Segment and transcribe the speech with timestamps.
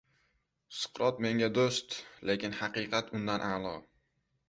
[0.77, 1.99] Suqrot menga do‘st,
[2.31, 3.81] lekin haqiqat undan a’lo.